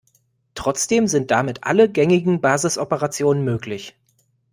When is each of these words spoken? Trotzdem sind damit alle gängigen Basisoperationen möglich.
Trotzdem 0.55 1.05
sind 1.05 1.29
damit 1.29 1.63
alle 1.63 1.87
gängigen 1.87 2.41
Basisoperationen 2.41 3.43
möglich. 3.43 3.95